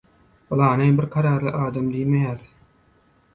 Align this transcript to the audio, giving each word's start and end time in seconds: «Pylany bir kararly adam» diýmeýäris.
«Pylany 0.53 0.87
bir 0.99 1.07
kararly 1.17 1.53
adam» 1.67 1.93
diýmeýäris. 1.97 2.57